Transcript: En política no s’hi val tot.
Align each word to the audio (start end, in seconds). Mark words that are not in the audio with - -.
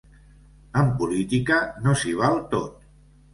En 0.79 0.89
política 1.01 1.59
no 1.85 1.93
s’hi 2.01 2.15
val 2.23 2.41
tot. 2.55 2.89